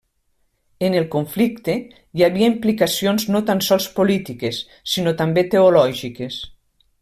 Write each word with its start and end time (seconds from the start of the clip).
En 0.87 0.95
el 0.99 1.03
conflicte, 1.15 1.75
hi 2.19 2.25
havia 2.29 2.49
implicacions 2.53 3.27
no 3.35 3.43
tan 3.51 3.61
sols 3.67 3.87
polítiques, 3.99 4.63
sinó 4.95 5.15
també 5.23 5.45
teològiques. 5.57 6.41